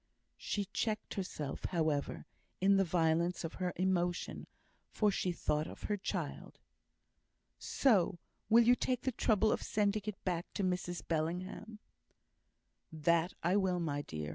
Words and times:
She 0.39 0.65
checked 0.65 1.13
herself, 1.13 1.65
however, 1.65 2.25
in 2.59 2.77
the 2.77 2.83
violence 2.83 3.43
of 3.43 3.53
her 3.61 3.71
emotion, 3.75 4.47
for 4.89 5.11
she 5.11 5.31
thought 5.31 5.67
of 5.67 5.83
her 5.83 5.95
child. 5.95 6.57
"So, 7.59 8.17
will 8.49 8.63
you 8.63 8.73
take 8.75 9.01
the 9.03 9.11
trouble 9.11 9.51
of 9.51 9.61
sending 9.61 10.01
it 10.05 10.25
back 10.25 10.51
to 10.55 10.63
Mrs 10.63 11.07
Bellingham?" 11.07 11.77
"That 12.91 13.35
I 13.43 13.55
will, 13.57 13.79
my 13.79 14.01
dear. 14.01 14.29